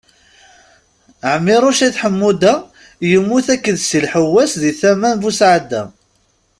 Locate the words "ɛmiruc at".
1.33-1.95